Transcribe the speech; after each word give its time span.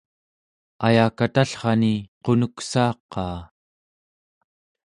ayakatallrani 0.87 1.93
qunuksaaqaa 2.23 3.39